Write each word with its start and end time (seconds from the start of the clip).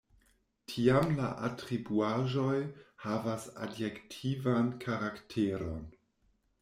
Tiam 0.71 1.11
la 1.17 1.27
atribuaĵoj 1.47 2.55
havas 3.05 3.45
adjektivan 3.67 4.73
karakteron. 4.87 5.89